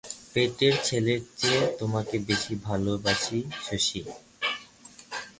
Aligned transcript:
পেটের 0.33 0.75
ছেলের 0.83 1.21
চেয়ে 1.37 1.63
তোমাকে 1.79 2.15
বেশি 2.27 2.53
ভালোবাসি 2.67 3.39
শশী। 3.65 4.01